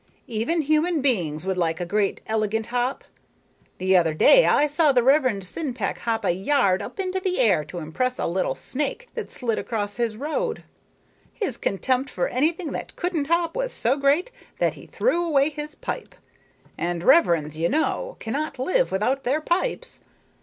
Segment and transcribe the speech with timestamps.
[0.25, 3.03] Even human beings would like a high elegant hop.
[3.77, 7.63] The other day I saw the Reverend Sinpeck hop a yard up into the air
[7.65, 10.63] to impress a little snake that slid across his road.
[11.31, 15.75] His contempt for anything that couldn't hop was so great that he threw away his
[15.75, 16.15] pipe.
[16.79, 19.99] And reverends, you know, cannot live without their pipes.